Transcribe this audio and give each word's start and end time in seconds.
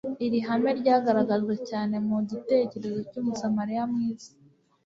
iri 0.25 0.39
hame 0.47 0.69
ryagaragajwe 0.79 1.53
cyane 1.69 1.95
mu 2.07 2.17
gitekerezo 2.29 2.99
cy'umusamariya 3.09 3.83
mwiza, 3.91 4.29